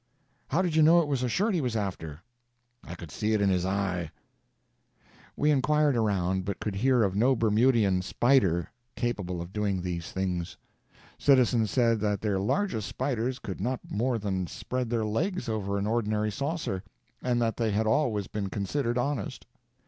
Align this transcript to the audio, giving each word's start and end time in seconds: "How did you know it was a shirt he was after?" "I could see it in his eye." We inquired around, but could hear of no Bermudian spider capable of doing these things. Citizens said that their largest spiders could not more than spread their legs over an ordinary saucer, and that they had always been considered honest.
"How 0.47 0.63
did 0.63 0.75
you 0.75 0.81
know 0.81 0.99
it 1.03 1.07
was 1.07 1.21
a 1.21 1.29
shirt 1.29 1.53
he 1.53 1.61
was 1.61 1.75
after?" 1.75 2.21
"I 2.83 2.95
could 2.95 3.11
see 3.11 3.33
it 3.33 3.39
in 3.41 3.49
his 3.49 3.67
eye." 3.67 4.09
We 5.37 5.51
inquired 5.51 5.95
around, 5.95 6.43
but 6.43 6.59
could 6.59 6.73
hear 6.77 7.03
of 7.03 7.15
no 7.15 7.35
Bermudian 7.35 8.01
spider 8.01 8.71
capable 8.95 9.39
of 9.43 9.53
doing 9.53 9.79
these 9.83 10.11
things. 10.11 10.57
Citizens 11.19 11.69
said 11.69 11.99
that 11.99 12.19
their 12.19 12.39
largest 12.39 12.87
spiders 12.87 13.37
could 13.37 13.61
not 13.61 13.79
more 13.91 14.17
than 14.17 14.47
spread 14.47 14.89
their 14.89 15.05
legs 15.05 15.47
over 15.47 15.77
an 15.77 15.85
ordinary 15.85 16.31
saucer, 16.31 16.81
and 17.21 17.39
that 17.39 17.57
they 17.57 17.69
had 17.69 17.85
always 17.85 18.25
been 18.25 18.49
considered 18.49 18.97
honest. 18.97 19.45